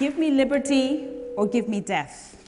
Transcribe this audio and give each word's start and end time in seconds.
Give 0.00 0.16
me 0.16 0.30
liberty 0.30 1.06
or 1.36 1.46
give 1.46 1.68
me 1.68 1.80
death. 1.80 2.42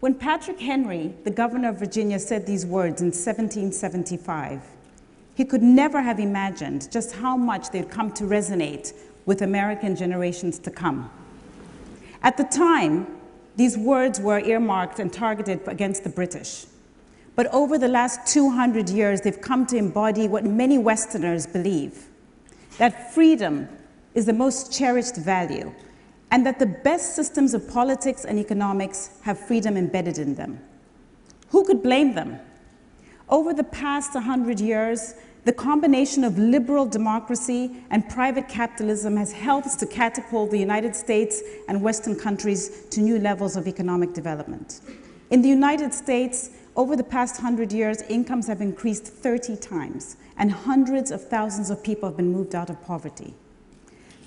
When 0.00 0.16
Patrick 0.16 0.58
Henry, 0.58 1.14
the 1.22 1.30
governor 1.30 1.68
of 1.68 1.78
Virginia, 1.78 2.18
said 2.18 2.44
these 2.44 2.66
words 2.66 3.00
in 3.00 3.12
1775, 3.12 4.60
he 5.36 5.44
could 5.44 5.62
never 5.62 6.02
have 6.02 6.18
imagined 6.18 6.90
just 6.90 7.14
how 7.14 7.36
much 7.36 7.70
they'd 7.70 7.88
come 7.88 8.10
to 8.14 8.24
resonate 8.24 8.92
with 9.26 9.42
American 9.42 9.94
generations 9.94 10.58
to 10.58 10.72
come. 10.72 11.08
At 12.20 12.36
the 12.36 12.42
time, 12.42 13.06
these 13.54 13.78
words 13.78 14.18
were 14.18 14.40
earmarked 14.40 14.98
and 14.98 15.12
targeted 15.12 15.60
against 15.68 16.02
the 16.02 16.10
British. 16.10 16.66
But 17.36 17.46
over 17.54 17.78
the 17.78 17.86
last 17.86 18.26
200 18.26 18.88
years, 18.88 19.20
they've 19.20 19.40
come 19.40 19.66
to 19.66 19.76
embody 19.76 20.26
what 20.26 20.44
many 20.44 20.78
Westerners 20.78 21.46
believe 21.46 22.08
that 22.78 23.14
freedom 23.14 23.68
is 24.14 24.26
the 24.26 24.32
most 24.32 24.72
cherished 24.72 25.14
value, 25.14 25.72
and 26.30 26.46
that 26.46 26.58
the 26.58 26.66
best 26.66 27.16
systems 27.16 27.54
of 27.54 27.68
politics 27.68 28.24
and 28.24 28.38
economics 28.38 29.10
have 29.22 29.38
freedom 29.38 29.76
embedded 29.76 30.18
in 30.18 30.34
them. 30.34 30.60
Who 31.48 31.64
could 31.64 31.82
blame 31.82 32.14
them? 32.14 32.38
Over 33.28 33.52
the 33.52 33.64
past 33.64 34.14
100 34.14 34.60
years, 34.60 35.14
the 35.44 35.52
combination 35.52 36.22
of 36.22 36.38
liberal 36.38 36.84
democracy 36.84 37.70
and 37.90 38.08
private 38.08 38.48
capitalism 38.48 39.16
has 39.16 39.32
helped 39.32 39.78
to 39.78 39.86
catapult 39.86 40.50
the 40.50 40.58
United 40.58 40.94
States 40.94 41.42
and 41.68 41.80
Western 41.80 42.14
countries 42.14 42.84
to 42.90 43.00
new 43.00 43.18
levels 43.18 43.56
of 43.56 43.66
economic 43.66 44.12
development. 44.12 44.80
In 45.30 45.42
the 45.42 45.48
United 45.48 45.94
States, 45.94 46.50
over 46.76 46.94
the 46.94 47.04
past 47.04 47.36
100 47.36 47.72
years, 47.72 48.02
incomes 48.02 48.46
have 48.48 48.60
increased 48.60 49.06
30 49.06 49.56
times, 49.56 50.16
and 50.36 50.52
hundreds 50.52 51.10
of 51.10 51.26
thousands 51.26 51.70
of 51.70 51.82
people 51.82 52.08
have 52.08 52.16
been 52.16 52.32
moved 52.32 52.54
out 52.54 52.70
of 52.70 52.80
poverty. 52.82 53.34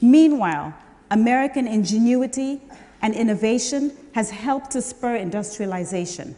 Meanwhile, 0.01 0.73
American 1.13 1.67
ingenuity 1.67 2.59
and 3.03 3.13
innovation 3.13 3.95
has 4.15 4.31
helped 4.31 4.71
to 4.71 4.81
spur 4.81 5.15
industrialization 5.15 6.35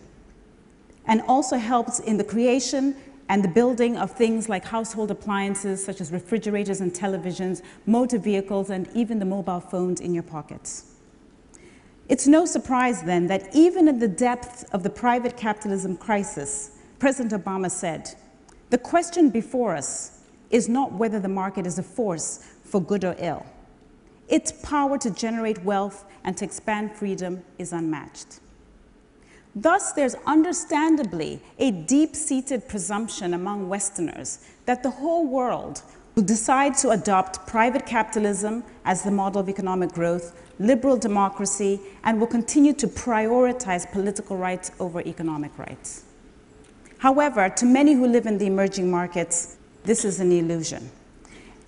and 1.08 1.22
also 1.30 1.56
helped 1.56 2.02
in 2.02 2.18
the 2.18 2.26
creation 2.26 2.94
and 3.30 3.42
the 3.42 3.48
building 3.48 3.96
of 3.96 4.12
things 4.12 4.50
like 4.50 4.66
household 4.66 5.12
appliances 5.12 5.84
such 5.84 6.02
as 6.02 6.12
refrigerators 6.12 6.82
and 6.82 6.92
televisions, 6.92 7.62
motor 7.86 8.18
vehicles, 8.18 8.70
and 8.70 8.90
even 8.94 9.18
the 9.18 9.26
mobile 9.26 9.62
phones 9.62 10.02
in 10.02 10.14
your 10.14 10.24
pockets. 10.24 10.92
It's 12.10 12.28
no 12.28 12.46
surprise 12.46 13.02
then 13.02 13.28
that 13.28 13.56
even 13.56 13.88
in 13.88 14.00
the 14.00 14.10
depths 14.10 14.64
of 14.74 14.84
the 14.84 14.90
private 14.90 15.38
capitalism 15.38 15.96
crisis, 15.96 16.72
President 17.00 17.32
Obama 17.32 17.72
said, 17.72 18.14
the 18.72 18.78
question 18.78 19.30
before 19.30 19.74
us 19.74 20.20
is 20.50 20.68
not 20.68 20.92
whether 20.92 21.22
the 21.22 21.30
market 21.30 21.66
is 21.66 21.80
a 21.80 21.84
force 21.84 22.44
for 22.66 22.82
good 22.82 23.06
or 23.06 23.16
ill. 23.20 23.46
Its 24.28 24.52
power 24.52 24.98
to 24.98 25.12
generate 25.12 25.64
wealth 25.64 26.06
and 26.24 26.36
to 26.38 26.46
expand 26.46 26.96
freedom 26.96 27.44
is 27.58 27.74
unmatched. 27.74 28.40
Thus, 29.56 29.94
there's 29.94 30.16
understandably 30.26 31.40
a 31.60 31.72
deep-seated 31.72 32.68
presumption 32.68 33.34
among 33.34 33.70
Westerners 33.70 34.40
that 34.66 34.84
the 34.84 34.90
whole 34.90 35.26
world 35.26 35.82
will 36.16 36.24
decide 36.24 36.76
to 36.78 36.90
adopt 36.90 37.46
private 37.48 37.86
capitalism 37.86 38.64
as 38.84 39.04
the 39.04 39.12
model 39.12 39.42
of 39.42 39.48
economic 39.48 39.92
growth, 39.92 40.42
liberal 40.60 40.98
democracy, 40.98 41.80
and 42.04 42.20
will 42.20 42.28
continue 42.28 42.74
to 42.74 42.88
prioritize 42.88 43.90
political 43.92 44.36
rights 44.36 44.72
over 44.80 45.02
economic 45.02 45.58
rights. 45.58 46.04
However, 46.98 47.50
to 47.50 47.66
many 47.66 47.94
who 47.94 48.08
live 48.08 48.26
in 48.26 48.38
the 48.38 48.48
emerging 48.48 48.90
markets, 48.90 49.58
this 49.84 50.04
is 50.04 50.20
an 50.20 50.32
illusion. 50.32 50.90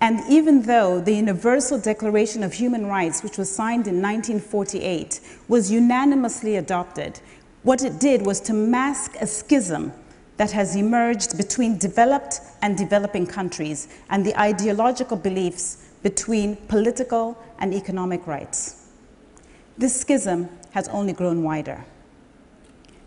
And 0.00 0.20
even 0.28 0.62
though 0.62 1.00
the 1.00 1.14
Universal 1.14 1.80
Declaration 1.80 2.42
of 2.44 2.52
Human 2.52 2.86
Rights, 2.86 3.22
which 3.22 3.36
was 3.36 3.50
signed 3.50 3.88
in 3.88 4.00
1948, 4.00 5.20
was 5.48 5.70
unanimously 5.70 6.56
adopted, 6.56 7.20
what 7.64 7.82
it 7.82 7.98
did 7.98 8.24
was 8.24 8.40
to 8.42 8.52
mask 8.52 9.16
a 9.20 9.26
schism 9.26 9.92
that 10.36 10.52
has 10.52 10.76
emerged 10.76 11.36
between 11.36 11.78
developed 11.78 12.40
and 12.62 12.78
developing 12.78 13.26
countries 13.26 13.88
and 14.08 14.24
the 14.24 14.40
ideological 14.40 15.16
beliefs 15.16 15.88
between 16.04 16.54
political 16.68 17.36
and 17.58 17.74
economic 17.74 18.24
rights. 18.26 18.86
This 19.76 20.00
schism 20.00 20.48
has 20.70 20.86
only 20.88 21.12
grown 21.12 21.42
wider. 21.42 21.84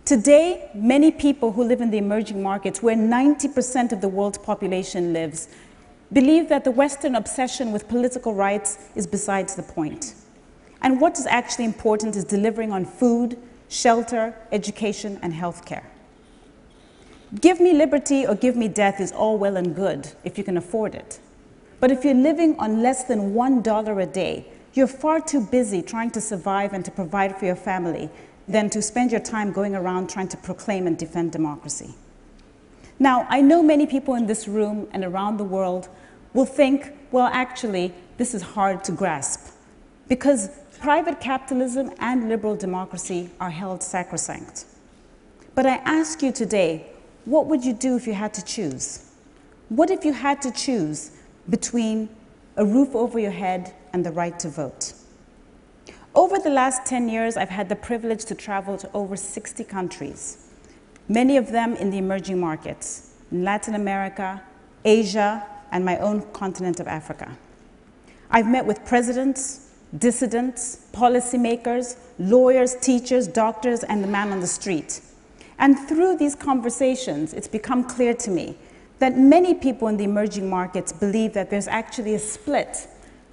Today, 0.03 0.69
many 0.73 1.09
people 1.09 1.53
who 1.53 1.63
live 1.63 1.79
in 1.79 1.89
the 1.89 1.97
emerging 1.97 2.43
markets, 2.43 2.83
where 2.83 2.95
90% 2.95 3.93
of 3.93 4.01
the 4.01 4.09
world's 4.09 4.37
population 4.37 5.13
lives, 5.13 5.47
believe 6.13 6.49
that 6.49 6.63
the 6.63 6.71
Western 6.71 7.15
obsession 7.15 7.71
with 7.71 7.87
political 7.87 8.33
rights 8.33 8.77
is 8.95 9.07
besides 9.07 9.55
the 9.55 9.63
point. 9.63 10.15
And 10.81 10.99
what 10.99 11.17
is 11.17 11.25
actually 11.25 11.65
important 11.65 12.15
is 12.15 12.23
delivering 12.23 12.71
on 12.71 12.85
food, 12.85 13.37
shelter, 13.69 14.35
education, 14.51 15.19
and 15.21 15.33
healthcare. 15.33 15.83
Give 17.39 17.61
me 17.61 17.73
liberty 17.73 18.25
or 18.25 18.35
give 18.35 18.57
me 18.57 18.67
death 18.67 18.99
is 18.99 19.11
all 19.11 19.37
well 19.37 19.55
and 19.55 19.73
good 19.73 20.11
if 20.23 20.37
you 20.37 20.43
can 20.43 20.57
afford 20.57 20.95
it. 20.95 21.19
But 21.79 21.91
if 21.91 22.03
you're 22.03 22.13
living 22.13 22.57
on 22.59 22.81
less 22.81 23.05
than 23.05 23.33
$1 23.33 24.03
a 24.03 24.05
day, 24.05 24.45
you're 24.73 24.87
far 24.87 25.21
too 25.21 25.41
busy 25.41 25.81
trying 25.81 26.11
to 26.11 26.21
survive 26.21 26.73
and 26.73 26.83
to 26.83 26.91
provide 26.91 27.37
for 27.37 27.45
your 27.45 27.55
family 27.55 28.09
than 28.47 28.69
to 28.71 28.81
spend 28.81 29.11
your 29.11 29.21
time 29.21 29.51
going 29.51 29.75
around 29.75 30.09
trying 30.09 30.27
to 30.29 30.37
proclaim 30.37 30.87
and 30.87 30.97
defend 30.97 31.31
democracy. 31.31 31.93
Now, 32.99 33.25
I 33.29 33.41
know 33.41 33.63
many 33.63 33.87
people 33.87 34.15
in 34.15 34.27
this 34.27 34.47
room 34.47 34.87
and 34.91 35.03
around 35.03 35.37
the 35.37 35.43
world 35.43 35.89
will 36.33 36.45
think, 36.45 36.93
well, 37.11 37.27
actually, 37.27 37.93
this 38.17 38.33
is 38.33 38.41
hard 38.41 38.83
to 38.85 38.91
grasp 38.91 39.53
because 40.07 40.49
private 40.79 41.19
capitalism 41.19 41.91
and 41.99 42.27
liberal 42.27 42.55
democracy 42.55 43.29
are 43.39 43.49
held 43.49 43.83
sacrosanct. 43.83 44.65
But 45.53 45.65
I 45.65 45.75
ask 45.85 46.21
you 46.21 46.31
today, 46.31 46.87
what 47.25 47.45
would 47.47 47.63
you 47.63 47.73
do 47.73 47.95
if 47.95 48.07
you 48.07 48.13
had 48.13 48.33
to 48.33 48.43
choose? 48.43 49.11
What 49.69 49.89
if 49.89 50.03
you 50.03 50.13
had 50.13 50.41
to 50.41 50.51
choose 50.51 51.11
between 51.49 52.09
a 52.57 52.65
roof 52.65 52.95
over 52.95 53.19
your 53.19 53.31
head 53.31 53.73
and 53.93 54.05
the 54.05 54.11
right 54.11 54.37
to 54.39 54.49
vote? 54.49 54.93
Over 56.13 56.39
the 56.39 56.49
last 56.49 56.85
10 56.85 57.07
years, 57.07 57.37
I've 57.37 57.49
had 57.49 57.69
the 57.69 57.75
privilege 57.75 58.25
to 58.25 58.35
travel 58.35 58.77
to 58.77 58.91
over 58.93 59.15
60 59.15 59.63
countries, 59.63 60.49
many 61.07 61.37
of 61.37 61.51
them 61.51 61.75
in 61.75 61.89
the 61.89 61.99
emerging 61.99 62.39
markets, 62.39 63.13
in 63.31 63.43
Latin 63.43 63.75
America, 63.75 64.41
Asia, 64.83 65.45
and 65.71 65.83
my 65.85 65.97
own 65.97 66.21
continent 66.33 66.79
of 66.79 66.87
Africa. 66.87 67.37
I've 68.29 68.47
met 68.47 68.65
with 68.65 68.85
presidents, 68.85 69.71
dissidents, 69.97 70.87
policymakers, 70.93 71.97
lawyers, 72.17 72.75
teachers, 72.75 73.27
doctors, 73.27 73.83
and 73.83 74.03
the 74.03 74.07
man 74.07 74.31
on 74.31 74.39
the 74.39 74.47
street. 74.47 75.01
And 75.59 75.77
through 75.77 76.17
these 76.17 76.35
conversations, 76.35 77.33
it's 77.33 77.47
become 77.47 77.83
clear 77.83 78.13
to 78.15 78.31
me 78.31 78.57
that 78.99 79.17
many 79.17 79.53
people 79.53 79.87
in 79.87 79.97
the 79.97 80.03
emerging 80.03 80.49
markets 80.49 80.91
believe 80.93 81.33
that 81.33 81.49
there's 81.49 81.67
actually 81.67 82.15
a 82.15 82.19
split 82.19 82.87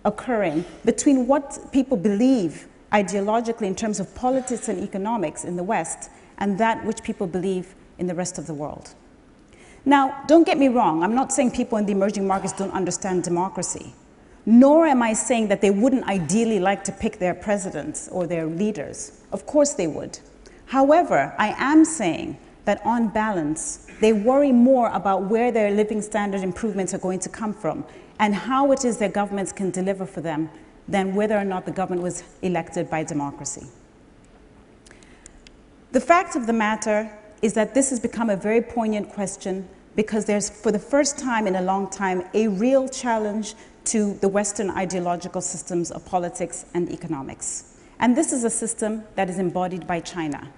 occurring 0.05 0.65
between 0.85 1.27
what 1.27 1.59
people 1.73 1.97
believe 1.97 2.67
ideologically 2.93 3.67
in 3.67 3.75
terms 3.75 4.01
of 4.01 4.15
politics 4.15 4.69
and 4.69 4.83
economics 4.83 5.45
in 5.45 5.57
the 5.57 5.63
West 5.63 6.11
and 6.39 6.59
that 6.59 6.85
which 6.85 7.03
people 7.03 7.27
believe 7.27 7.75
in 7.99 8.07
the 8.07 8.15
rest 8.15 8.39
of 8.39 8.47
the 8.47 8.55
world. 8.55 8.95
Now, 9.85 10.25
don't 10.27 10.45
get 10.45 10.59
me 10.59 10.69
wrong, 10.69 11.03
I'm 11.03 11.15
not 11.15 11.33
saying 11.33 11.53
people 11.53 11.79
in 11.79 11.87
the 11.87 11.93
emerging 11.93 12.27
markets 12.27 12.53
don't 12.53 12.73
understand 12.73 13.25
democracy 13.25 13.95
nor 14.51 14.87
am 14.87 15.03
I 15.03 15.13
saying 15.13 15.49
that 15.49 15.61
they 15.61 15.71
wouldn't 15.71 16.09
ideally 16.09 16.59
like 16.59 16.83
to 16.85 16.93
pick 16.93 17.19
their 17.19 17.35
presidents 17.35 18.09
or 18.11 18.27
their 18.27 18.47
leaders. 18.47 19.21
Of 19.31 19.45
course 19.45 19.75
they 19.75 19.87
would. 19.87 20.19
However, 20.65 21.35
I 21.37 21.55
am 21.59 21.85
saying 21.85 22.39
that 22.65 22.81
on 22.83 23.09
balance, 23.09 23.87
they 24.01 24.15
worry 24.15 24.53
more 24.53 24.89
about 24.95 25.25
where 25.25 25.53
their 25.53 25.71
living 25.71 26.01
standard 26.01 26.41
improvements 26.41 26.95
are 26.95 26.99
going 26.99 27.19
to 27.19 27.29
come 27.29 27.53
from 27.53 27.85
and 28.19 28.35
how 28.35 28.73
it 28.73 28.87
is 28.87 28.97
their 28.97 29.11
governments 29.11 29.53
can 29.53 29.71
deliver 29.71 30.07
for 30.07 30.23
them 30.23 30.49
than 30.89 31.15
whether 31.15 31.37
or 31.37 31.45
not 31.45 31.67
the 31.67 31.71
government 31.71 32.01
was 32.01 32.23
elected 32.41 32.89
by 32.89 33.05
democracy. 33.05 33.67
The 35.93 36.01
fact 36.01 36.37
of 36.37 36.47
the 36.47 36.55
matter 36.55 37.13
is 37.43 37.55
that 37.55 37.75
this 37.75 37.91
has 37.91 38.01
become 38.01 38.31
a 38.31 38.37
very 38.37 38.61
poignant 38.61 39.11
question 39.11 39.69
because 39.97 40.25
there's, 40.25 40.49
for 40.49 40.71
the 40.71 40.79
first 40.79 41.19
time 41.19 41.47
in 41.47 41.57
a 41.57 41.63
long 41.63 41.91
time, 41.91 42.23
a 42.35 42.49
real 42.49 42.89
challenge 42.89 43.55
to 43.85 44.15
the 44.15 44.29
Western 44.29 44.71
ideological 44.71 45.41
systems 45.41 45.91
of 45.91 46.05
politics 46.05 46.67
and 46.75 46.91
economics. 46.91 47.79
And 47.99 48.17
this 48.17 48.33
is 48.33 48.45
a 48.45 48.51
system 48.51 49.03
that 49.17 49.29
is 49.29 49.39
embodied 49.39 49.87
by 49.87 50.01
China. 50.01 50.49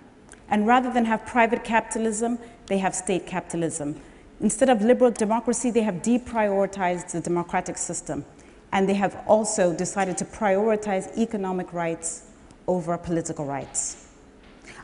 And 0.49 0.67
rather 0.67 0.93
than 0.93 1.05
have 1.05 1.25
private 1.27 1.65
capitalism, 1.65 2.39
they 2.67 2.79
have 2.79 2.95
state 2.95 3.27
capitalism. 3.27 4.01
Instead 4.41 4.69
of 4.69 4.83
liberal 4.83 5.11
democracy, 5.11 5.71
they 5.71 5.83
have 5.83 5.97
deprioritized 5.97 7.13
the 7.13 7.21
democratic 7.21 7.79
system. 7.79 8.25
And 8.73 8.89
they 8.89 8.95
have 8.95 9.23
also 9.27 9.75
decided 9.75 10.19
to 10.19 10.25
prioritize 10.25 11.17
economic 11.17 11.73
rights 11.73 12.25
over 12.67 12.97
political 12.99 13.45
rights. 13.45 14.10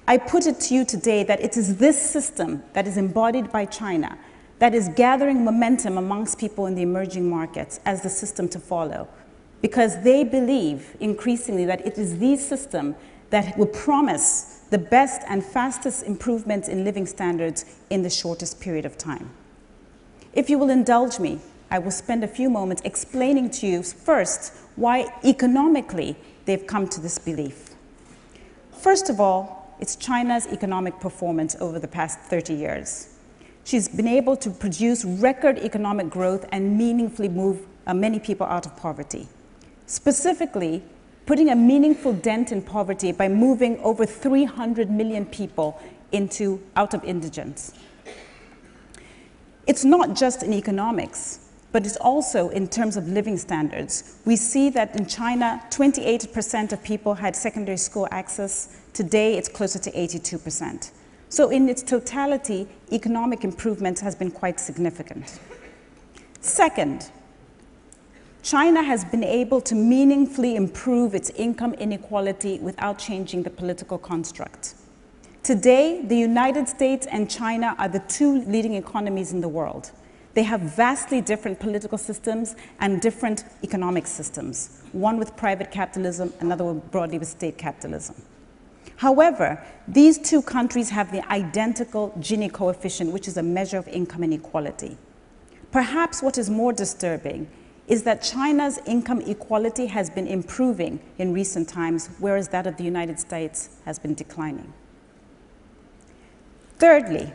I 0.08 0.18
put 0.18 0.46
it 0.46 0.60
to 0.60 0.74
you 0.74 0.84
today 0.84 1.24
that 1.24 1.40
it 1.40 1.56
is 1.56 1.78
this 1.78 2.00
system 2.00 2.62
that 2.74 2.86
is 2.86 2.96
embodied 2.96 3.50
by 3.50 3.64
China 3.64 4.18
that 4.58 4.74
is 4.74 4.88
gathering 4.90 5.44
momentum 5.44 5.98
amongst 5.98 6.38
people 6.38 6.66
in 6.66 6.74
the 6.74 6.82
emerging 6.82 7.28
markets 7.28 7.80
as 7.84 8.02
the 8.02 8.08
system 8.08 8.48
to 8.48 8.58
follow 8.58 9.08
because 9.60 10.02
they 10.02 10.22
believe 10.22 10.96
increasingly 11.00 11.64
that 11.64 11.84
it 11.84 11.98
is 11.98 12.18
the 12.18 12.36
system 12.36 12.94
that 13.30 13.58
will 13.58 13.66
promise 13.66 14.64
the 14.70 14.78
best 14.78 15.22
and 15.28 15.44
fastest 15.44 16.04
improvements 16.04 16.68
in 16.68 16.84
living 16.84 17.06
standards 17.06 17.64
in 17.90 18.02
the 18.02 18.10
shortest 18.10 18.60
period 18.60 18.84
of 18.84 18.96
time. 18.96 19.30
If 20.32 20.48
you 20.48 20.58
will 20.58 20.70
indulge 20.70 21.18
me, 21.18 21.40
I 21.70 21.80
will 21.80 21.90
spend 21.90 22.22
a 22.22 22.28
few 22.28 22.48
moments 22.48 22.82
explaining 22.84 23.50
to 23.50 23.66
you 23.66 23.82
first 23.82 24.54
why 24.76 25.12
economically 25.24 26.16
they've 26.44 26.66
come 26.66 26.86
to 26.88 27.00
this 27.00 27.18
belief. 27.18 27.70
First 28.70 29.10
of 29.10 29.20
all, 29.20 29.65
it's 29.78 29.96
China's 29.96 30.46
economic 30.46 30.98
performance 31.00 31.56
over 31.60 31.78
the 31.78 31.88
past 31.88 32.18
30 32.20 32.54
years. 32.54 33.08
She's 33.64 33.88
been 33.88 34.08
able 34.08 34.36
to 34.36 34.50
produce 34.50 35.04
record 35.04 35.58
economic 35.58 36.08
growth 36.08 36.46
and 36.52 36.78
meaningfully 36.78 37.28
move 37.28 37.66
uh, 37.86 37.94
many 37.94 38.18
people 38.18 38.46
out 38.46 38.64
of 38.64 38.76
poverty. 38.76 39.26
Specifically, 39.86 40.82
putting 41.26 41.50
a 41.50 41.56
meaningful 41.56 42.12
dent 42.12 42.52
in 42.52 42.62
poverty 42.62 43.12
by 43.12 43.28
moving 43.28 43.78
over 43.80 44.06
300 44.06 44.90
million 44.90 45.26
people 45.26 45.80
into, 46.12 46.62
out 46.76 46.94
of 46.94 47.02
indigence. 47.04 47.72
It's 49.66 49.84
not 49.84 50.14
just 50.14 50.42
in 50.44 50.52
economics 50.52 51.45
but 51.76 51.84
it's 51.84 51.98
also 51.98 52.48
in 52.48 52.66
terms 52.66 52.96
of 52.96 53.06
living 53.06 53.36
standards. 53.36 54.16
We 54.24 54.34
see 54.36 54.70
that 54.70 54.96
in 54.96 55.04
China, 55.04 55.62
28% 55.68 56.72
of 56.72 56.82
people 56.82 57.12
had 57.12 57.36
secondary 57.36 57.76
school 57.76 58.08
access. 58.10 58.80
Today, 58.94 59.36
it's 59.36 59.50
closer 59.50 59.78
to 59.80 59.92
82%. 59.92 60.90
So 61.28 61.50
in 61.50 61.68
its 61.68 61.82
totality, 61.82 62.66
economic 62.92 63.44
improvement 63.44 64.00
has 64.00 64.14
been 64.14 64.30
quite 64.30 64.58
significant. 64.58 65.38
Second, 66.40 67.10
China 68.42 68.82
has 68.82 69.04
been 69.04 69.22
able 69.22 69.60
to 69.60 69.74
meaningfully 69.74 70.56
improve 70.56 71.14
its 71.14 71.28
income 71.28 71.74
inequality 71.74 72.58
without 72.60 72.98
changing 72.98 73.42
the 73.42 73.50
political 73.50 73.98
construct. 73.98 74.76
Today, 75.42 76.00
the 76.06 76.16
United 76.16 76.70
States 76.70 77.06
and 77.06 77.28
China 77.28 77.76
are 77.78 77.88
the 77.88 78.00
two 78.08 78.40
leading 78.44 78.72
economies 78.76 79.34
in 79.34 79.42
the 79.42 79.48
world. 79.48 79.90
They 80.36 80.42
have 80.42 80.60
vastly 80.60 81.22
different 81.22 81.58
political 81.60 81.96
systems 81.96 82.56
and 82.78 83.00
different 83.00 83.44
economic 83.64 84.06
systems, 84.06 84.82
one 84.92 85.16
with 85.16 85.34
private 85.34 85.70
capitalism, 85.70 86.30
another 86.40 86.74
broadly 86.74 87.18
with 87.18 87.28
state 87.28 87.56
capitalism. 87.56 88.16
However, 88.96 89.64
these 89.88 90.18
two 90.18 90.42
countries 90.42 90.90
have 90.90 91.10
the 91.10 91.26
identical 91.32 92.10
Gini 92.18 92.52
coefficient, 92.52 93.12
which 93.12 93.28
is 93.28 93.38
a 93.38 93.42
measure 93.42 93.78
of 93.78 93.88
income 93.88 94.22
inequality. 94.24 94.98
Perhaps 95.72 96.22
what 96.22 96.36
is 96.36 96.50
more 96.50 96.74
disturbing 96.74 97.48
is 97.88 98.02
that 98.02 98.20
China's 98.20 98.78
income 98.84 99.22
equality 99.22 99.86
has 99.86 100.10
been 100.10 100.26
improving 100.26 101.00
in 101.16 101.32
recent 101.32 101.66
times, 101.66 102.10
whereas 102.18 102.48
that 102.48 102.66
of 102.66 102.76
the 102.76 102.84
United 102.84 103.18
States 103.18 103.70
has 103.86 103.98
been 103.98 104.12
declining. 104.12 104.70
Thirdly, 106.78 107.32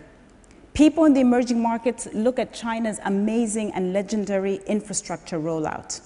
People 0.74 1.04
in 1.04 1.14
the 1.14 1.20
emerging 1.20 1.62
markets 1.62 2.08
look 2.14 2.40
at 2.40 2.54
China's 2.54 3.00
amazing 3.04 3.74
and 3.74 3.92
legendary 3.92 4.62
infrastructure 4.68 5.38
rollout. 5.38 6.02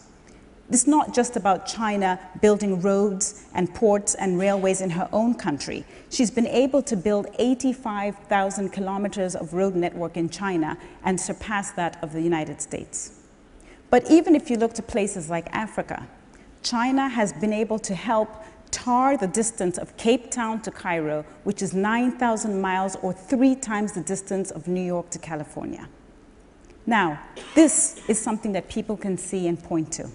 It's 0.71 0.87
not 0.87 1.13
just 1.13 1.35
about 1.35 1.67
China 1.67 2.19
building 2.41 2.81
roads 2.81 3.45
and 3.53 3.71
ports 3.75 4.15
and 4.15 4.39
railways 4.39 4.81
in 4.81 4.89
her 4.89 5.07
own 5.13 5.35
country. 5.35 5.85
She's 6.09 6.31
been 6.31 6.47
able 6.47 6.81
to 6.81 6.97
build 6.97 7.27
85,000 7.37 8.69
kilometers 8.69 9.35
of 9.35 9.53
road 9.53 9.75
network 9.75 10.17
in 10.17 10.29
China 10.29 10.75
and 11.03 11.21
surpass 11.21 11.69
that 11.73 12.03
of 12.03 12.13
the 12.13 12.21
United 12.21 12.59
States. 12.59 13.21
But 13.91 14.09
even 14.09 14.35
if 14.35 14.49
you 14.49 14.57
look 14.57 14.73
to 14.73 14.81
places 14.81 15.29
like 15.29 15.47
Africa, 15.51 16.07
China 16.63 17.07
has 17.07 17.31
been 17.33 17.53
able 17.53 17.77
to 17.77 17.93
help 17.93 18.43
tar 18.75 19.15
the 19.15 19.27
distance 19.27 19.77
of 19.77 19.95
Cape 19.95 20.29
Town 20.29 20.61
to 20.63 20.69
Cairo, 20.69 21.23
which 21.45 21.61
is 21.61 21.73
9,000 21.73 22.59
miles 22.59 22.97
or 23.01 23.13
three 23.13 23.55
times 23.55 23.93
the 23.93 24.01
distance 24.01 24.51
of 24.51 24.67
New 24.67 24.83
York 24.83 25.09
to 25.11 25.17
California. 25.17 25.87
Now, 26.85 27.19
this 27.55 28.01
is 28.09 28.19
something 28.19 28.51
that 28.51 28.67
people 28.67 28.97
can 28.97 29.17
see 29.17 29.47
and 29.47 29.57
point 29.63 29.93
to. 29.93 30.09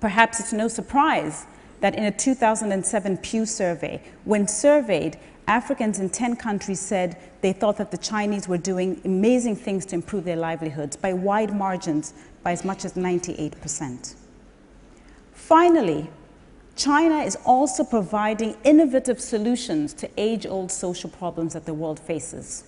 Perhaps 0.00 0.40
it's 0.40 0.54
no 0.54 0.66
surprise 0.66 1.46
that 1.80 1.94
in 1.94 2.04
a 2.04 2.10
2007 2.10 3.18
Pew 3.18 3.44
survey, 3.44 4.02
when 4.24 4.48
surveyed, 4.48 5.18
Africans 5.46 5.98
in 5.98 6.08
10 6.08 6.36
countries 6.36 6.80
said 6.80 7.18
they 7.42 7.52
thought 7.52 7.76
that 7.76 7.90
the 7.90 7.98
Chinese 7.98 8.48
were 8.48 8.56
doing 8.56 8.98
amazing 9.04 9.56
things 9.56 9.84
to 9.86 9.94
improve 9.94 10.24
their 10.24 10.36
livelihoods 10.36 10.96
by 10.96 11.12
wide 11.12 11.54
margins, 11.54 12.14
by 12.42 12.52
as 12.52 12.64
much 12.64 12.86
as 12.86 12.94
98%. 12.94 14.14
Finally, 15.34 16.08
China 16.76 17.18
is 17.18 17.36
also 17.44 17.84
providing 17.84 18.56
innovative 18.64 19.20
solutions 19.20 19.92
to 19.94 20.08
age-old 20.16 20.72
social 20.72 21.10
problems 21.10 21.52
that 21.52 21.66
the 21.66 21.74
world 21.74 22.00
faces. 22.00 22.64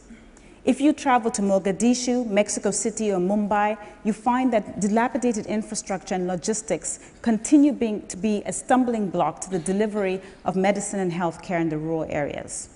If 0.65 0.81
you 0.81 0.93
travel 0.93 1.31
to 1.33 1.43
Mogadishu, 1.43 2.27
Mexico 2.27 2.71
City, 2.71 3.13
or 3.13 3.19
Mumbai, 3.19 3.77
you 4.03 4.13
find 4.13 4.53
that 4.53 4.81
dilapidated 4.81 5.47
infrastructure 5.47 6.15
and 6.15 6.27
logistics 6.27 7.01
continue 7.23 7.73
being, 7.73 8.07
to 8.09 8.17
be 8.17 8.43
a 8.47 8.53
stumbling 8.53 9.11
block 9.11 9.41
to 9.43 9.51
the 9.51 9.59
delivery 9.59 10.21
of 10.45 10.57
medicine 10.57 11.01
and 11.01 11.13
healthcare 11.13 11.61
in 11.61 11.69
the 11.69 11.77
rural 11.77 12.07
areas. 12.09 12.71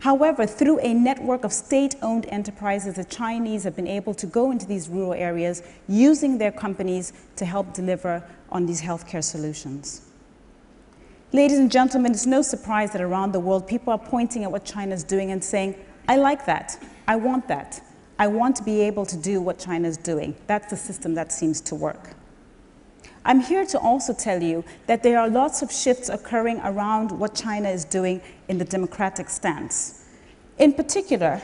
However, 0.00 0.46
through 0.46 0.80
a 0.80 0.92
network 0.92 1.44
of 1.44 1.52
state-owned 1.52 2.26
enterprises, 2.28 2.96
the 2.96 3.04
Chinese 3.04 3.64
have 3.64 3.76
been 3.76 3.86
able 3.86 4.14
to 4.14 4.26
go 4.26 4.50
into 4.50 4.66
these 4.66 4.88
rural 4.88 5.14
areas 5.14 5.62
using 5.88 6.38
their 6.38 6.52
companies 6.52 7.12
to 7.36 7.44
help 7.44 7.72
deliver 7.72 8.22
on 8.50 8.66
these 8.66 8.82
healthcare 8.82 9.24
solutions. 9.24 10.11
Ladies 11.34 11.58
and 11.58 11.72
gentlemen, 11.72 12.12
it's 12.12 12.26
no 12.26 12.42
surprise 12.42 12.90
that 12.92 13.00
around 13.00 13.32
the 13.32 13.40
world 13.40 13.66
people 13.66 13.90
are 13.90 13.98
pointing 13.98 14.44
at 14.44 14.52
what 14.52 14.66
China 14.66 14.94
is 14.94 15.02
doing 15.02 15.30
and 15.30 15.42
saying, 15.42 15.74
I 16.06 16.16
like 16.16 16.44
that, 16.44 16.76
I 17.08 17.16
want 17.16 17.48
that. 17.48 17.80
I 18.18 18.26
want 18.26 18.54
to 18.56 18.62
be 18.62 18.82
able 18.82 19.06
to 19.06 19.16
do 19.16 19.40
what 19.40 19.58
China 19.58 19.88
is 19.88 19.96
doing. 19.96 20.36
That's 20.46 20.68
the 20.68 20.76
system 20.76 21.14
that 21.14 21.32
seems 21.32 21.62
to 21.62 21.74
work. 21.74 22.10
I'm 23.24 23.40
here 23.40 23.64
to 23.64 23.78
also 23.78 24.12
tell 24.12 24.42
you 24.42 24.62
that 24.86 25.02
there 25.02 25.18
are 25.18 25.26
lots 25.26 25.62
of 25.62 25.72
shifts 25.72 26.10
occurring 26.10 26.60
around 26.64 27.10
what 27.10 27.34
China 27.34 27.70
is 27.70 27.86
doing 27.86 28.20
in 28.48 28.58
the 28.58 28.66
democratic 28.66 29.30
stance. 29.30 30.04
In 30.58 30.74
particular, 30.74 31.40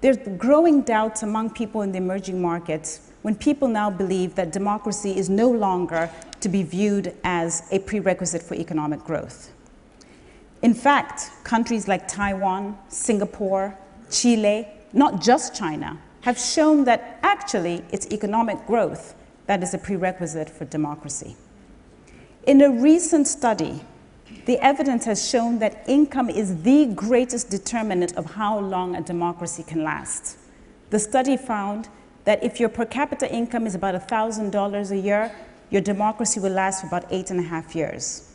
there's 0.00 0.16
growing 0.36 0.82
doubts 0.82 1.22
among 1.22 1.50
people 1.50 1.82
in 1.82 1.92
the 1.92 1.98
emerging 1.98 2.42
markets 2.42 3.12
when 3.22 3.36
people 3.36 3.68
now 3.68 3.88
believe 3.88 4.34
that 4.34 4.50
democracy 4.50 5.16
is 5.16 5.30
no 5.30 5.48
longer 5.48 6.10
to 6.42 6.48
be 6.48 6.62
viewed 6.62 7.14
as 7.24 7.62
a 7.70 7.78
prerequisite 7.78 8.42
for 8.42 8.54
economic 8.54 9.00
growth. 9.04 9.52
In 10.62 10.74
fact, 10.74 11.30
countries 11.44 11.88
like 11.88 12.06
Taiwan, 12.06 12.78
Singapore, 12.88 13.76
Chile, 14.10 14.68
not 14.92 15.20
just 15.20 15.54
China, 15.54 15.98
have 16.22 16.38
shown 16.38 16.84
that 16.84 17.18
actually 17.22 17.84
it's 17.90 18.06
economic 18.12 18.64
growth 18.66 19.14
that 19.46 19.62
is 19.62 19.74
a 19.74 19.78
prerequisite 19.78 20.48
for 20.48 20.64
democracy. 20.66 21.36
In 22.46 22.60
a 22.60 22.70
recent 22.70 23.26
study, 23.26 23.80
the 24.46 24.58
evidence 24.58 25.04
has 25.04 25.28
shown 25.28 25.58
that 25.58 25.84
income 25.86 26.30
is 26.30 26.62
the 26.62 26.86
greatest 26.86 27.50
determinant 27.50 28.16
of 28.16 28.34
how 28.34 28.58
long 28.58 28.96
a 28.96 29.00
democracy 29.00 29.62
can 29.62 29.84
last. 29.84 30.36
The 30.90 30.98
study 30.98 31.36
found 31.36 31.88
that 32.24 32.42
if 32.42 32.60
your 32.60 32.68
per 32.68 32.84
capita 32.84 33.32
income 33.32 33.66
is 33.66 33.74
about 33.74 33.94
$1,000 33.94 34.90
a 34.90 34.96
year, 34.96 35.32
your 35.72 35.80
democracy 35.80 36.38
will 36.38 36.52
last 36.52 36.82
for 36.82 36.86
about 36.86 37.06
eight 37.10 37.30
and 37.30 37.40
a 37.40 37.42
half 37.42 37.74
years. 37.74 38.30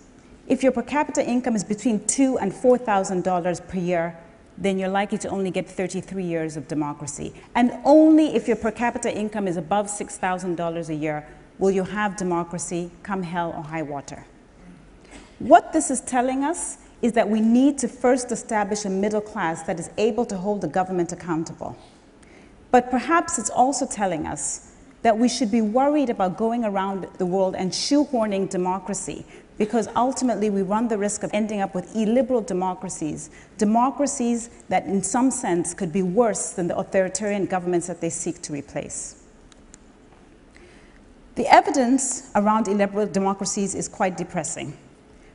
If 0.48 0.64
your 0.64 0.72
per 0.72 0.82
capita 0.82 1.24
income 1.24 1.56
is 1.56 1.64
between 1.64 2.04
two 2.08 2.40
and 2.40 2.52
$4,000 2.52 3.68
per 3.68 3.78
year, 3.78 4.18
then 4.58 4.80
you're 4.80 4.90
likely 4.90 5.20
to 5.20 5.30
only 5.30 5.52
get 5.52 5.70
33 5.70 6.24
years 6.24 6.58
of 6.58 6.68
democracy. 6.68 7.36
And 7.54 7.74
only 7.86 8.36
if 8.36 8.48
your 8.48 8.58
per 8.58 8.72
capita 8.72 9.16
income 9.16 9.48
is 9.48 9.56
above 9.56 9.86
$6,000 9.86 10.90
a 10.90 10.96
year 10.96 11.28
will 11.60 11.70
you 11.70 11.84
have 11.84 12.18
democracy 12.18 12.90
come 13.04 13.22
hell 13.22 13.54
or 13.56 13.64
high 13.64 13.84
water. 13.84 14.26
What 15.38 15.74
this 15.74 15.92
is 15.92 16.02
telling 16.02 16.44
us 16.44 16.80
is 17.04 17.12
that 17.12 17.30
we 17.30 17.40
need 17.40 17.78
to 17.78 17.88
first 17.88 18.32
establish 18.32 18.86
a 18.86 18.90
middle 18.90 19.22
class 19.22 19.62
that 19.64 19.80
is 19.80 19.92
able 20.00 20.26
to 20.26 20.38
hold 20.38 20.62
the 20.62 20.68
government 20.68 21.12
accountable. 21.12 21.78
But 22.72 22.90
perhaps 22.90 23.38
it's 23.38 23.52
also 23.52 23.86
telling 23.86 24.26
us 24.26 24.67
that 25.08 25.18
we 25.18 25.30
should 25.30 25.50
be 25.50 25.62
worried 25.62 26.10
about 26.10 26.36
going 26.36 26.66
around 26.66 27.08
the 27.18 27.26
world 27.26 27.56
and 27.56 27.72
shoehorning 27.72 28.50
democracy 28.50 29.26
because 29.58 29.88
ultimately 29.96 30.50
we 30.50 30.62
run 30.62 30.90
the 30.90 30.98
risk 30.98 31.24
of 31.24 31.30
ending 31.34 31.62
up 31.62 31.74
with 31.74 31.96
illiberal 31.96 32.42
democracies, 32.42 33.30
democracies 33.58 34.50
that 34.68 34.86
in 34.86 35.02
some 35.02 35.32
sense 35.32 35.74
could 35.74 35.94
be 35.94 36.04
worse 36.04 36.50
than 36.50 36.68
the 36.68 36.78
authoritarian 36.78 37.46
governments 37.46 37.88
that 37.88 38.02
they 38.02 38.10
seek 38.10 38.42
to 38.42 38.52
replace. 38.52 39.24
The 41.36 41.48
evidence 41.48 42.30
around 42.36 42.68
illiberal 42.68 43.08
democracies 43.08 43.76
is 43.76 43.88
quite 43.88 44.18
depressing. 44.18 44.78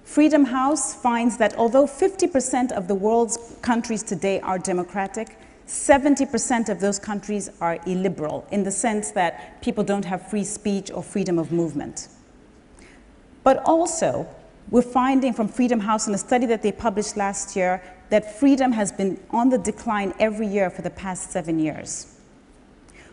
Freedom 0.04 0.44
House 0.44 0.94
finds 0.94 1.38
that 1.38 1.56
although 1.56 1.86
50% 1.86 2.72
of 2.72 2.88
the 2.88 2.94
world's 2.94 3.38
countries 3.62 4.02
today 4.02 4.38
are 4.40 4.58
democratic, 4.58 5.38
70% 5.66 6.68
of 6.68 6.80
those 6.80 6.98
countries 6.98 7.50
are 7.60 7.78
illiberal 7.86 8.46
in 8.50 8.64
the 8.64 8.70
sense 8.70 9.10
that 9.12 9.62
people 9.62 9.84
don't 9.84 10.04
have 10.04 10.28
free 10.28 10.44
speech 10.44 10.90
or 10.90 11.02
freedom 11.02 11.38
of 11.38 11.52
movement. 11.52 12.08
But 13.44 13.62
also, 13.64 14.26
we're 14.70 14.82
finding 14.82 15.32
from 15.32 15.48
Freedom 15.48 15.80
House 15.80 16.06
in 16.06 16.14
a 16.14 16.18
study 16.18 16.46
that 16.46 16.62
they 16.62 16.72
published 16.72 17.16
last 17.16 17.56
year 17.56 17.82
that 18.10 18.38
freedom 18.38 18.72
has 18.72 18.92
been 18.92 19.20
on 19.30 19.48
the 19.48 19.58
decline 19.58 20.14
every 20.18 20.46
year 20.46 20.70
for 20.70 20.82
the 20.82 20.90
past 20.90 21.30
seven 21.30 21.58
years. 21.58 22.12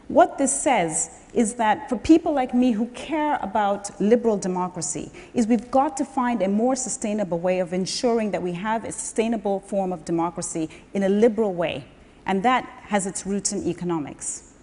What 0.10 0.38
this 0.40 0.52
says 0.52 1.12
is 1.34 1.54
that 1.56 1.88
for 1.88 1.96
people 1.96 2.34
like 2.34 2.54
me 2.54 2.72
who 2.72 2.88
care 2.88 3.38
about 3.44 4.02
liberal 4.02 4.38
democracy, 4.38 5.12
is 5.36 5.46
we've 5.46 5.70
got 5.70 5.96
to 5.98 6.06
find 6.06 6.42
a 6.42 6.48
more 6.48 6.76
sustainable 6.76 7.38
way 7.40 7.60
of 7.60 7.74
ensuring 7.74 8.32
that 8.32 8.42
we 8.42 8.54
have 8.54 8.86
a 8.86 8.92
sustainable 8.92 9.60
form 9.60 9.94
of 9.94 10.06
democracy 10.06 10.68
in 10.96 11.04
a 11.04 11.10
liberal 11.10 11.54
way. 11.54 11.86
And 12.30 12.44
that 12.44 12.64
has 12.84 13.08
its 13.08 13.26
roots 13.26 13.54
in 13.54 13.68
economics. 13.68 14.54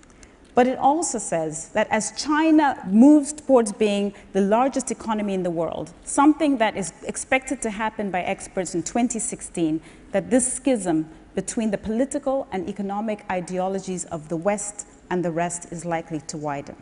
But 0.55 0.69
it 0.69 0.79
also 0.79 1.19
says 1.19 1.71
that 1.71 1.89
as 1.91 2.13
China 2.13 2.81
moves 2.87 3.33
towards 3.33 3.73
being 3.73 4.15
the 4.33 4.41
largest 4.41 4.93
economy 4.93 5.35
in 5.35 5.43
the 5.43 5.51
world, 5.51 5.93
something 6.05 6.59
that 6.59 6.77
is 6.77 6.93
expected 7.03 7.61
to 7.63 7.71
happen 7.71 8.13
by 8.13 8.23
experts 8.23 8.77
in 8.77 8.85
2016, 8.85 9.81
that 10.13 10.31
this 10.31 10.51
schism 10.51 11.11
between 11.35 11.73
the 11.73 11.77
political 11.77 12.47
and 12.53 12.69
economic 12.69 13.25
ideologies 13.33 14.05
of 14.07 14.29
the 14.29 14.37
West 14.37 14.87
and 15.11 15.25
the 15.25 15.33
rest 15.33 15.73
is 15.73 15.85
likely 15.85 16.21
to 16.21 16.37
widen. 16.37 16.77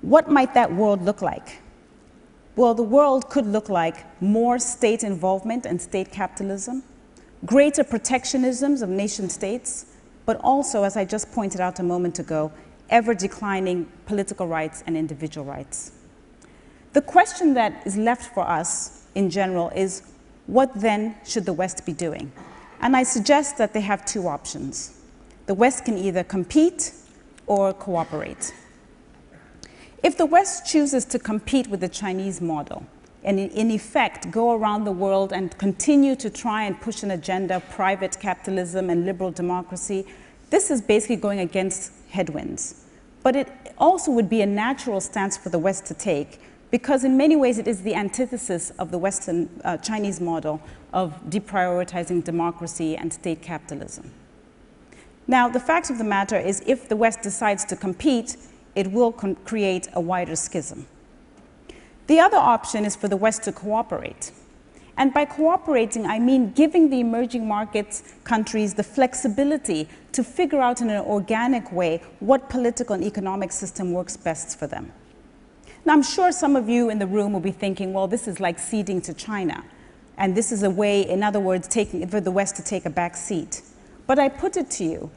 What 0.00 0.30
might 0.30 0.54
that 0.54 0.72
world 0.72 1.02
look 1.02 1.22
like? 1.22 1.60
Well, 2.54 2.74
the 2.74 2.84
world 2.84 3.28
could 3.28 3.46
look 3.46 3.68
like 3.68 3.96
more 4.22 4.60
state 4.60 5.02
involvement 5.02 5.66
and 5.66 5.82
state 5.82 6.12
capitalism, 6.12 6.84
greater 7.44 7.84
protectionisms 7.84 8.82
of 8.82 8.88
nation 8.88 9.28
states, 9.28 9.86
but 10.26 10.36
also, 10.42 10.84
as 10.84 10.96
I 10.96 11.04
just 11.04 11.32
pointed 11.32 11.60
out 11.60 11.80
a 11.80 11.82
moment 11.82 12.18
ago, 12.18 12.52
ever 12.90 13.14
declining 13.14 13.86
political 14.06 14.46
rights 14.46 14.84
and 14.86 14.96
individual 14.96 15.44
rights. 15.44 15.92
The 16.92 17.00
question 17.00 17.54
that 17.54 17.82
is 17.86 17.96
left 17.96 18.34
for 18.34 18.46
us 18.46 19.06
in 19.14 19.30
general 19.30 19.70
is 19.70 20.02
what 20.46 20.70
then 20.74 21.16
should 21.24 21.46
the 21.46 21.52
West 21.52 21.86
be 21.86 21.92
doing? 21.92 22.30
And 22.80 22.96
I 22.96 23.02
suggest 23.02 23.58
that 23.58 23.72
they 23.72 23.80
have 23.80 24.04
two 24.04 24.28
options 24.28 24.98
the 25.46 25.54
West 25.54 25.84
can 25.84 25.98
either 25.98 26.22
compete 26.22 26.92
or 27.46 27.72
cooperate. 27.72 28.54
If 30.02 30.16
the 30.16 30.26
West 30.26 30.66
chooses 30.66 31.04
to 31.06 31.18
compete 31.18 31.66
with 31.66 31.80
the 31.80 31.88
Chinese 31.88 32.40
model, 32.40 32.86
and 33.24 33.38
in 33.38 33.70
effect 33.70 34.30
go 34.30 34.52
around 34.52 34.84
the 34.84 34.92
world 34.92 35.32
and 35.32 35.56
continue 35.58 36.16
to 36.16 36.28
try 36.30 36.64
and 36.64 36.80
push 36.80 37.02
an 37.02 37.10
agenda 37.10 37.56
of 37.56 37.70
private 37.70 38.18
capitalism 38.18 38.90
and 38.90 39.04
liberal 39.04 39.30
democracy, 39.30 40.06
this 40.50 40.70
is 40.70 40.80
basically 40.80 41.16
going 41.16 41.40
against 41.40 41.92
headwinds. 42.10 42.84
But 43.22 43.36
it 43.36 43.48
also 43.78 44.10
would 44.10 44.28
be 44.28 44.42
a 44.42 44.46
natural 44.46 45.00
stance 45.00 45.36
for 45.36 45.48
the 45.48 45.58
West 45.58 45.86
to 45.86 45.94
take 45.94 46.40
because 46.70 47.04
in 47.04 47.16
many 47.16 47.36
ways 47.36 47.58
it 47.58 47.68
is 47.68 47.82
the 47.82 47.94
antithesis 47.94 48.70
of 48.78 48.90
the 48.90 48.98
Western 48.98 49.48
uh, 49.62 49.76
Chinese 49.76 50.20
model 50.20 50.60
of 50.92 51.14
deprioritizing 51.28 52.24
democracy 52.24 52.96
and 52.96 53.12
state 53.12 53.42
capitalism. 53.42 54.10
Now, 55.26 55.48
the 55.48 55.60
fact 55.60 55.90
of 55.90 55.98
the 55.98 56.04
matter 56.04 56.38
is 56.38 56.62
if 56.66 56.88
the 56.88 56.96
West 56.96 57.22
decides 57.22 57.64
to 57.66 57.76
compete, 57.76 58.36
it 58.74 58.90
will 58.90 59.12
create 59.12 59.88
a 59.92 60.00
wider 60.00 60.34
schism. 60.34 60.86
The 62.06 62.20
other 62.20 62.36
option 62.36 62.84
is 62.84 62.96
for 62.96 63.08
the 63.08 63.16
West 63.16 63.44
to 63.44 63.52
cooperate. 63.52 64.32
And 64.96 65.14
by 65.14 65.24
cooperating, 65.24 66.06
I 66.06 66.18
mean 66.18 66.52
giving 66.52 66.90
the 66.90 67.00
emerging 67.00 67.48
markets 67.48 68.14
countries 68.24 68.74
the 68.74 68.82
flexibility 68.82 69.88
to 70.12 70.22
figure 70.22 70.60
out 70.60 70.80
in 70.80 70.90
an 70.90 71.04
organic 71.04 71.72
way 71.72 72.02
what 72.20 72.50
political 72.50 72.94
and 72.94 73.04
economic 73.04 73.52
system 73.52 73.92
works 73.92 74.16
best 74.16 74.58
for 74.58 74.66
them. 74.66 74.92
Now, 75.84 75.94
I'm 75.94 76.02
sure 76.02 76.30
some 76.30 76.54
of 76.54 76.68
you 76.68 76.90
in 76.90 76.98
the 76.98 77.06
room 77.06 77.32
will 77.32 77.40
be 77.40 77.50
thinking, 77.50 77.92
well, 77.92 78.06
this 78.06 78.28
is 78.28 78.38
like 78.38 78.58
ceding 78.58 79.00
to 79.02 79.14
China. 79.14 79.64
And 80.16 80.36
this 80.36 80.52
is 80.52 80.62
a 80.62 80.70
way, 80.70 81.08
in 81.08 81.22
other 81.22 81.40
words, 81.40 81.66
taking, 81.66 82.06
for 82.06 82.20
the 82.20 82.30
West 82.30 82.54
to 82.56 82.62
take 82.62 82.84
a 82.84 82.90
back 82.90 83.16
seat. 83.16 83.62
But 84.06 84.18
I 84.18 84.28
put 84.28 84.56
it 84.56 84.70
to 84.72 84.84
you 84.84 85.10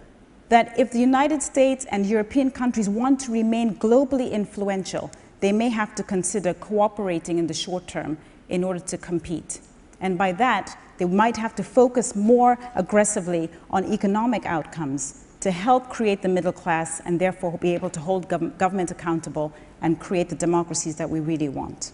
that 0.50 0.78
if 0.80 0.92
the 0.92 1.00
United 1.00 1.44
States 1.44 1.86
and 1.92 2.06
European 2.06 2.50
countries 2.50 2.88
want 2.88 3.20
to 3.22 3.32
remain 3.32 3.76
globally 3.76 4.32
influential, 4.32 5.12
they 5.40 5.52
may 5.52 5.70
have 5.70 5.96
to 5.96 6.04
consider 6.04 6.54
cooperating 6.54 7.38
in 7.38 7.48
the 7.48 7.54
short 7.54 7.88
term 7.88 8.18
in 8.50 8.64
order 8.64 8.80
to 8.80 8.98
compete. 8.98 9.60
And 10.00 10.18
by 10.18 10.32
that, 10.34 10.78
they 10.98 11.06
might 11.06 11.38
have 11.38 11.56
to 11.56 11.64
focus 11.64 12.16
more 12.16 12.58
aggressively 12.76 13.50
on 13.70 13.92
economic 13.92 14.46
outcomes 14.46 15.26
to 15.42 15.52
help 15.52 15.90
create 15.90 16.22
the 16.22 16.28
middle 16.28 16.52
class 16.52 17.02
and 17.06 17.20
therefore 17.20 17.58
be 17.58 17.74
able 17.74 17.90
to 17.90 18.00
hold 18.00 18.28
gov 18.30 18.58
government 18.58 18.92
accountable 18.92 19.54
and 19.82 20.00
create 20.00 20.30
the 20.30 20.36
democracies 20.36 20.96
that 20.96 21.10
we 21.10 21.20
really 21.20 21.50
want. 21.50 21.92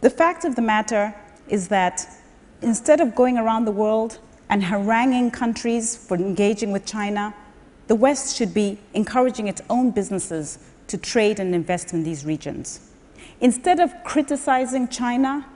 The 0.00 0.10
fact 0.10 0.44
of 0.44 0.54
the 0.54 0.62
matter 0.62 1.14
is 1.48 1.68
that 1.68 2.06
instead 2.62 3.00
of 3.00 3.14
going 3.14 3.36
around 3.36 3.64
the 3.64 3.72
world 3.72 4.18
and 4.48 4.62
haranguing 4.62 5.30
countries 5.30 5.96
for 5.96 6.16
engaging 6.16 6.72
with 6.72 6.86
China, 6.86 7.34
the 7.88 7.94
West 7.94 8.36
should 8.36 8.54
be 8.54 8.78
encouraging 8.94 9.48
its 9.48 9.60
own 9.68 9.90
businesses 9.90 10.58
to 10.88 10.98
trade 10.98 11.38
and 11.40 11.54
invest 11.54 11.92
in 11.92 12.02
these 12.02 12.24
regions. 12.24 12.80
Instead 13.40 13.80
of 13.80 13.92
criticizing 14.04 14.88
China 14.88 15.46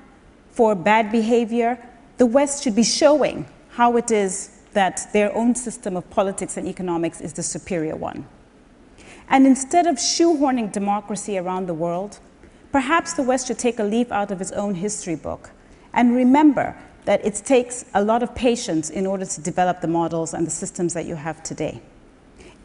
for 0.51 0.75
bad 0.75 1.11
behavior, 1.11 1.79
the 2.19 2.27
West 2.27 2.63
should 2.63 2.77
be 2.77 2.85
showing 2.85 3.47
how 3.71 3.97
it 3.97 4.11
is 4.11 4.61
that 4.73 5.09
their 5.13 5.35
own 5.35 5.55
system 5.55 5.97
of 5.97 6.09
politics 6.11 6.57
and 6.57 6.67
economics 6.69 7.21
is 7.21 7.33
the 7.33 7.43
superior 7.43 7.97
one. 7.97 8.27
And 9.29 9.47
instead 9.47 9.87
of 9.87 9.97
shoehorning 9.97 10.73
democracy 10.73 11.39
around 11.39 11.67
the 11.67 11.75
world, 11.75 12.21
perhaps 12.71 13.15
the 13.15 13.23
West 13.23 13.49
should 13.49 13.59
take 13.59 13.79
a 13.79 13.85
leaf 13.85 14.13
out 14.13 14.31
of 14.31 14.41
its 14.41 14.53
own 14.53 14.75
history 14.75 15.17
book 15.17 15.51
and 15.93 16.15
remember 16.15 16.77
that 17.05 17.25
it 17.25 17.35
takes 17.45 17.85
a 17.95 18.05
lot 18.05 18.23
of 18.23 18.35
patience 18.35 18.91
in 18.91 19.07
order 19.07 19.25
to 19.25 19.41
develop 19.41 19.81
the 19.81 19.89
models 19.89 20.35
and 20.35 20.47
the 20.47 20.51
systems 20.51 20.95
that 20.95 21.07
you 21.07 21.15
have 21.15 21.43
today. 21.43 21.81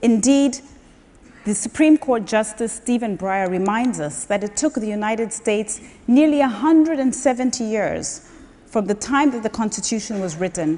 Indeed, 0.01 0.59
the 1.47 1.55
Supreme 1.55 1.97
Court 1.97 2.25
Justice 2.25 2.73
Stephen 2.73 3.17
Breyer 3.17 3.49
reminds 3.49 4.01
us 4.01 4.25
that 4.25 4.43
it 4.43 4.57
took 4.57 4.73
the 4.73 4.85
United 4.85 5.31
States 5.31 5.79
nearly 6.05 6.39
170 6.39 7.63
years 7.63 8.29
from 8.65 8.85
the 8.85 8.93
time 8.93 9.31
that 9.31 9.43
the 9.43 9.49
Constitution 9.49 10.19
was 10.19 10.35
written 10.35 10.77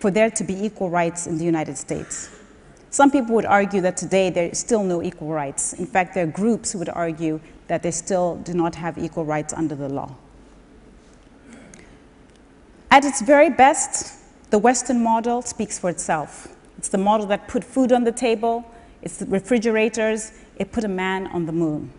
for 0.00 0.10
there 0.10 0.28
to 0.28 0.42
be 0.42 0.54
equal 0.54 0.90
rights 0.90 1.28
in 1.28 1.38
the 1.38 1.44
United 1.44 1.78
States. 1.78 2.30
Some 2.90 3.12
people 3.12 3.36
would 3.36 3.46
argue 3.46 3.80
that 3.82 3.96
today 3.96 4.28
there 4.28 4.48
is 4.48 4.58
still 4.58 4.82
no 4.82 5.04
equal 5.04 5.28
rights. 5.28 5.72
In 5.74 5.86
fact, 5.86 6.14
there 6.14 6.24
are 6.24 6.32
groups 6.42 6.72
who 6.72 6.80
would 6.80 6.88
argue 6.88 7.38
that 7.68 7.84
they 7.84 7.92
still 7.92 8.38
do 8.38 8.54
not 8.54 8.74
have 8.74 8.98
equal 8.98 9.24
rights 9.24 9.54
under 9.54 9.76
the 9.76 9.88
law. 9.88 10.16
At 12.90 13.04
its 13.04 13.22
very 13.22 13.50
best, 13.50 14.18
the 14.50 14.58
Western 14.58 15.00
model 15.00 15.42
speaks 15.42 15.78
for 15.78 15.90
itself. 15.90 16.48
It's 16.76 16.88
the 16.88 16.98
model 16.98 17.26
that 17.26 17.46
put 17.46 17.62
food 17.62 17.92
on 17.92 18.02
the 18.02 18.10
table, 18.10 18.68
it's 19.02 19.22
refrigerators, 19.22 20.32
it 20.56 20.72
put 20.72 20.84
a 20.84 20.88
man 20.88 21.26
on 21.28 21.46
the 21.46 21.52
moon. 21.52 21.92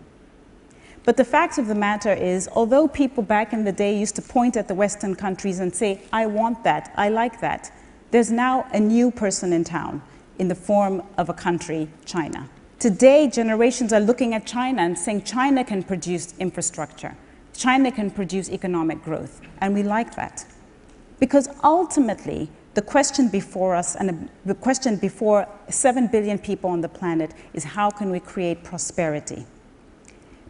But 1.04 1.18
the 1.18 1.24
fact 1.24 1.58
of 1.58 1.66
the 1.66 1.74
matter 1.74 2.12
is, 2.12 2.48
although 2.52 2.88
people 2.88 3.22
back 3.22 3.52
in 3.52 3.64
the 3.64 3.72
day 3.72 3.96
used 3.96 4.16
to 4.16 4.22
point 4.22 4.56
at 4.56 4.68
the 4.68 4.74
Western 4.74 5.14
countries 5.14 5.60
and 5.60 5.74
say, 5.74 6.00
I 6.12 6.26
want 6.26 6.64
that, 6.64 6.92
I 6.96 7.10
like 7.10 7.40
that, 7.40 7.70
there's 8.10 8.32
now 8.32 8.66
a 8.72 8.80
new 8.80 9.10
person 9.10 9.52
in 9.52 9.64
town 9.64 10.00
in 10.38 10.48
the 10.48 10.54
form 10.54 11.02
of 11.18 11.28
a 11.28 11.34
country, 11.34 11.88
China. 12.06 12.48
Today, 12.78 13.28
generations 13.28 13.92
are 13.92 14.00
looking 14.00 14.34
at 14.34 14.46
China 14.46 14.82
and 14.82 14.98
saying 14.98 15.22
China 15.22 15.64
can 15.64 15.82
produce 15.82 16.34
infrastructure. 16.38 17.16
China 17.52 17.92
can 17.92 18.10
produce 18.10 18.50
economic 18.50 19.02
growth, 19.02 19.40
and 19.58 19.74
we 19.74 19.82
like 19.82 20.16
that. 20.16 20.44
Because 21.20 21.48
ultimately, 21.62 22.50
the 22.74 22.82
question 22.82 23.28
before 23.28 23.74
us 23.74 23.94
and 23.94 24.28
the 24.44 24.54
question 24.54 24.96
before 24.96 25.46
7 25.68 26.08
billion 26.08 26.38
people 26.38 26.70
on 26.70 26.80
the 26.80 26.88
planet 26.88 27.32
is 27.52 27.64
how 27.64 27.88
can 27.90 28.10
we 28.10 28.20
create 28.20 28.64
prosperity? 28.64 29.46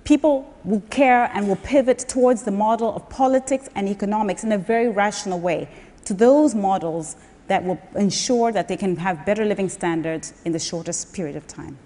People 0.04 0.54
will 0.64 0.83
care 0.90 1.31
and 1.35 1.49
will 1.49 1.57
pivot 1.57 1.99
towards 1.99 2.43
the 2.43 2.50
model 2.50 2.95
of 2.95 3.09
politics 3.09 3.69
and 3.75 3.88
economics 3.88 4.45
in 4.45 4.52
a 4.52 4.59
very 4.59 4.88
rational 4.88 5.40
way, 5.40 5.69
to 6.04 6.14
those 6.14 6.54
models 6.54 7.16
that 7.47 7.62
will 7.62 7.78
ensure 7.95 8.52
that 8.52 8.69
they 8.69 8.76
can 8.76 8.97
have 8.97 9.25
better 9.26 9.45
living 9.45 9.69
standards 9.69 10.33
in 10.45 10.52
the 10.52 10.59
shortest 10.59 11.12
period 11.14 11.37
of 11.37 11.47
time. 11.47 11.78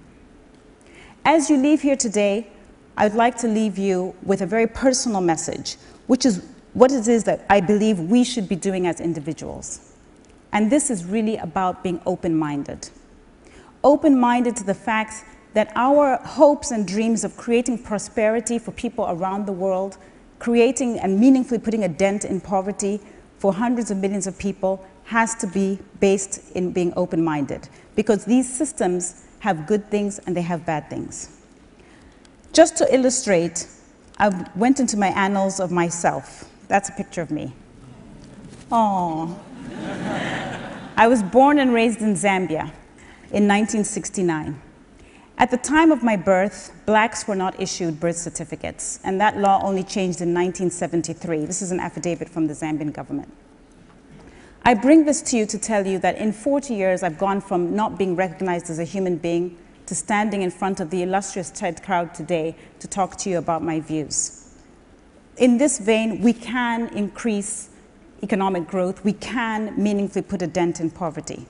As 1.24 1.50
you 1.50 1.56
leave 1.56 1.82
here 1.82 1.96
today, 1.96 2.48
I'd 2.96 3.14
like 3.14 3.36
to 3.38 3.48
leave 3.48 3.78
you 3.78 4.14
with 4.22 4.40
a 4.42 4.46
very 4.46 4.66
personal 4.66 5.20
message, 5.20 5.76
which 6.06 6.24
is 6.26 6.44
what 6.74 6.90
it 6.92 7.06
is 7.08 7.24
that 7.24 7.44
I 7.50 7.60
believe 7.60 8.00
we 8.00 8.24
should 8.24 8.48
be 8.48 8.56
doing 8.56 8.86
as 8.86 9.00
individuals. 9.00 9.87
And 10.52 10.70
this 10.70 10.90
is 10.90 11.04
really 11.04 11.36
about 11.36 11.82
being 11.82 12.00
open-minded. 12.06 12.90
Open-minded 13.84 14.56
to 14.56 14.64
the 14.64 14.74
fact 14.74 15.24
that 15.54 15.72
our 15.74 16.16
hopes 16.18 16.70
and 16.70 16.86
dreams 16.86 17.24
of 17.24 17.36
creating 17.36 17.82
prosperity 17.82 18.58
for 18.58 18.72
people 18.72 19.06
around 19.08 19.46
the 19.46 19.52
world, 19.52 19.96
creating 20.38 20.98
and 20.98 21.18
meaningfully 21.18 21.58
putting 21.58 21.84
a 21.84 21.88
dent 21.88 22.24
in 22.24 22.40
poverty 22.40 23.00
for 23.38 23.52
hundreds 23.52 23.90
of 23.90 23.96
millions 23.98 24.26
of 24.26 24.38
people 24.38 24.84
has 25.04 25.34
to 25.36 25.46
be 25.46 25.78
based 26.00 26.50
in 26.52 26.72
being 26.72 26.92
open-minded 26.96 27.68
because 27.94 28.24
these 28.24 28.52
systems 28.52 29.24
have 29.40 29.66
good 29.66 29.88
things 29.90 30.18
and 30.20 30.36
they 30.36 30.42
have 30.42 30.66
bad 30.66 30.88
things. 30.90 31.40
Just 32.52 32.76
to 32.76 32.94
illustrate 32.94 33.66
I 34.20 34.46
went 34.56 34.80
into 34.80 34.96
my 34.96 35.08
annals 35.08 35.60
of 35.60 35.70
myself. 35.70 36.50
That's 36.66 36.88
a 36.88 36.92
picture 36.92 37.22
of 37.22 37.30
me. 37.30 37.54
Oh. 38.72 39.38
I 40.98 41.06
was 41.06 41.22
born 41.22 41.60
and 41.60 41.72
raised 41.72 42.02
in 42.02 42.14
Zambia 42.14 42.72
in 43.30 43.46
1969. 43.46 44.60
At 45.38 45.52
the 45.52 45.56
time 45.56 45.92
of 45.92 46.02
my 46.02 46.16
birth, 46.16 46.72
blacks 46.86 47.28
were 47.28 47.36
not 47.36 47.60
issued 47.60 48.00
birth 48.00 48.16
certificates, 48.16 48.98
and 49.04 49.20
that 49.20 49.36
law 49.36 49.60
only 49.62 49.84
changed 49.84 50.20
in 50.20 50.34
1973. 50.34 51.44
This 51.44 51.62
is 51.62 51.70
an 51.70 51.78
affidavit 51.78 52.28
from 52.28 52.48
the 52.48 52.52
Zambian 52.52 52.92
government. 52.92 53.32
I 54.64 54.74
bring 54.74 55.04
this 55.04 55.22
to 55.30 55.36
you 55.36 55.46
to 55.46 55.56
tell 55.56 55.86
you 55.86 56.00
that 56.00 56.18
in 56.18 56.32
40 56.32 56.74
years, 56.74 57.04
I've 57.04 57.16
gone 57.16 57.40
from 57.42 57.76
not 57.76 57.96
being 57.96 58.16
recognized 58.16 58.68
as 58.68 58.80
a 58.80 58.84
human 58.84 59.18
being 59.18 59.56
to 59.86 59.94
standing 59.94 60.42
in 60.42 60.50
front 60.50 60.80
of 60.80 60.90
the 60.90 61.04
illustrious 61.04 61.52
TED 61.52 61.80
crowd 61.84 62.12
today 62.12 62.56
to 62.80 62.88
talk 62.88 63.14
to 63.18 63.30
you 63.30 63.38
about 63.38 63.62
my 63.62 63.78
views. 63.78 64.52
In 65.36 65.58
this 65.58 65.78
vein, 65.78 66.22
we 66.22 66.32
can 66.32 66.88
increase 66.88 67.70
economic 68.22 68.66
growth, 68.66 69.04
we 69.04 69.12
can 69.12 69.74
meaningfully 69.80 70.22
put 70.22 70.42
a 70.42 70.46
dent 70.46 70.80
in 70.80 70.90
poverty 70.90 71.46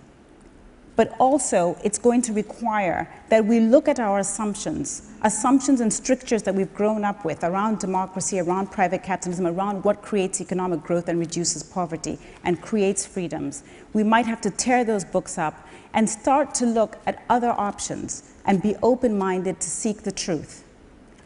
but 0.98 1.14
also 1.20 1.78
it's 1.84 1.96
going 1.96 2.20
to 2.20 2.32
require 2.32 3.08
that 3.28 3.44
we 3.44 3.60
look 3.60 3.86
at 3.86 4.00
our 4.00 4.18
assumptions, 4.18 5.08
assumptions 5.22 5.80
and 5.80 5.92
strictures 5.92 6.42
that 6.42 6.52
we've 6.52 6.74
grown 6.74 7.04
up 7.04 7.24
with 7.24 7.44
around 7.44 7.78
democracy, 7.78 8.40
around 8.40 8.72
private 8.72 9.04
capitalism, 9.04 9.46
around 9.46 9.84
what 9.84 10.02
creates 10.02 10.40
economic 10.40 10.82
growth 10.82 11.08
and 11.08 11.20
reduces 11.20 11.62
poverty 11.62 12.18
and 12.42 12.60
creates 12.60 13.06
freedoms. 13.06 13.62
We 13.92 14.02
might 14.02 14.26
have 14.26 14.40
to 14.40 14.50
tear 14.50 14.82
those 14.82 15.04
books 15.04 15.38
up 15.38 15.68
and 15.94 16.10
start 16.10 16.52
to 16.56 16.66
look 16.66 16.98
at 17.06 17.24
other 17.30 17.52
options 17.52 18.32
and 18.44 18.60
be 18.60 18.74
open-minded 18.82 19.60
to 19.60 19.70
seek 19.70 20.02
the 20.02 20.10
truth. 20.10 20.64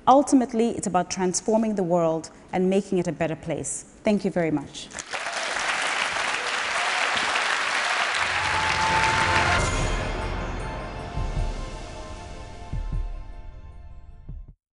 Ultimately, 0.07 0.77
it's 0.77 0.87
about 0.87 1.11
transforming 1.11 1.77
the 1.77 1.83
world 1.83 2.29
and 2.53 2.69
making 2.69 2.99
it 2.99 3.09
a 3.09 3.13
better 3.13 3.37
place. 3.37 3.87
Thank 4.05 4.27
you 4.27 4.31
very 4.31 4.51
much. 4.51 4.89